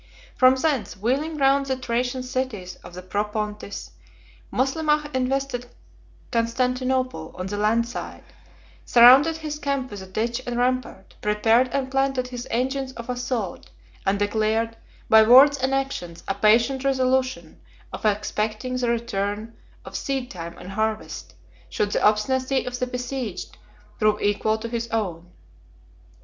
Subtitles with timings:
[0.35, 3.91] From thence, wheeling round the Thracian cities of the Propontis,
[4.51, 5.69] Moslemah invested
[6.31, 8.23] Constantinople on the land side,
[8.83, 13.69] surrounded his camp with a ditch and rampart, prepared and planted his engines of assault,
[14.03, 14.75] and declared,
[15.07, 17.61] by words and actions, a patient resolution
[17.93, 19.55] of expecting the return
[19.85, 21.35] of seed time and harvest,
[21.69, 23.55] should the obstinacy of the besieged
[23.99, 25.27] prove equal to his own.